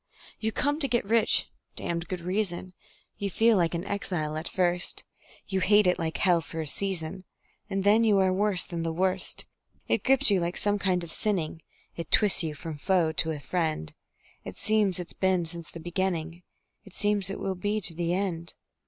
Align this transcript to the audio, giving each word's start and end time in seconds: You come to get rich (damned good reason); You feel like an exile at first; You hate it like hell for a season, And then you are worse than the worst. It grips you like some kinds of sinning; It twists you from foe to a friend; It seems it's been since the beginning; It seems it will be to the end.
You 0.39 0.51
come 0.51 0.79
to 0.79 0.87
get 0.87 1.05
rich 1.05 1.47
(damned 1.75 2.07
good 2.07 2.21
reason); 2.21 2.73
You 3.19 3.29
feel 3.29 3.55
like 3.57 3.75
an 3.75 3.85
exile 3.85 4.35
at 4.35 4.47
first; 4.49 5.03
You 5.45 5.59
hate 5.59 5.85
it 5.85 5.99
like 5.99 6.17
hell 6.17 6.41
for 6.41 6.59
a 6.59 6.65
season, 6.65 7.23
And 7.69 7.83
then 7.83 8.03
you 8.03 8.17
are 8.17 8.33
worse 8.33 8.63
than 8.63 8.81
the 8.81 8.91
worst. 8.91 9.45
It 9.87 10.03
grips 10.03 10.31
you 10.31 10.39
like 10.39 10.57
some 10.57 10.79
kinds 10.79 11.03
of 11.03 11.11
sinning; 11.11 11.61
It 11.95 12.09
twists 12.09 12.41
you 12.41 12.55
from 12.55 12.79
foe 12.79 13.11
to 13.11 13.29
a 13.29 13.39
friend; 13.39 13.93
It 14.43 14.57
seems 14.57 14.97
it's 14.97 15.13
been 15.13 15.45
since 15.45 15.69
the 15.69 15.79
beginning; 15.79 16.41
It 16.83 16.95
seems 16.95 17.29
it 17.29 17.39
will 17.39 17.53
be 17.53 17.79
to 17.81 17.93
the 17.93 18.11
end. 18.15 18.55